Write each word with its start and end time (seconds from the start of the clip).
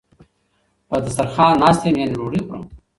په 0.87 0.95
دسترخان 1.03 1.51
ناست 1.61 1.81
یم 1.85 1.95
یعنی 1.99 2.13
ډوډی 2.19 2.41
خورم 2.47 2.63